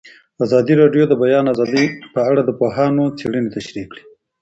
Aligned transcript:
ازادي 0.45 0.73
راډیو 0.81 1.03
د 1.07 1.09
د 1.11 1.13
بیان 1.21 1.45
آزادي 1.53 1.85
په 2.13 2.19
اړه 2.29 2.41
د 2.43 2.51
پوهانو 2.59 3.03
څېړنې 3.19 3.49
تشریح 3.57 3.85
کړې. 3.91 4.03